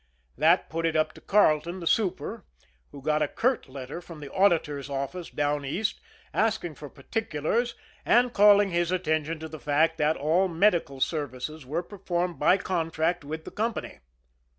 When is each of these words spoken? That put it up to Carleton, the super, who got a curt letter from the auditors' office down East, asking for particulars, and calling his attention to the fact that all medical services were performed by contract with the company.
That 0.35 0.67
put 0.67 0.87
it 0.87 0.95
up 0.95 1.13
to 1.13 1.21
Carleton, 1.21 1.79
the 1.79 1.85
super, 1.85 2.43
who 2.91 3.03
got 3.03 3.21
a 3.21 3.27
curt 3.27 3.69
letter 3.69 4.01
from 4.01 4.19
the 4.19 4.33
auditors' 4.33 4.89
office 4.89 5.29
down 5.29 5.63
East, 5.63 6.01
asking 6.33 6.73
for 6.73 6.89
particulars, 6.89 7.75
and 8.03 8.33
calling 8.33 8.71
his 8.71 8.91
attention 8.91 9.37
to 9.41 9.47
the 9.47 9.59
fact 9.59 9.99
that 9.99 10.17
all 10.17 10.47
medical 10.47 11.01
services 11.01 11.67
were 11.67 11.83
performed 11.83 12.39
by 12.39 12.57
contract 12.57 13.23
with 13.23 13.45
the 13.45 13.51
company. 13.51 13.99